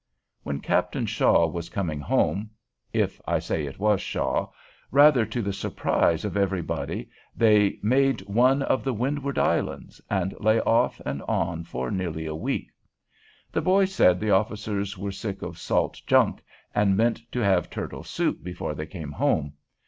[0.41, 2.49] When Captain Shaw was coming home,
[2.91, 4.47] if, as I say, it was Shaw,
[4.89, 10.59] rather to the surprise of everybody they made one of the Windward Islands, and lay
[10.61, 12.71] off and on for nearly a week.
[13.51, 16.41] The boys said the officers were sick of salt junk,
[16.73, 19.53] and meant to have turtle soup before they came home.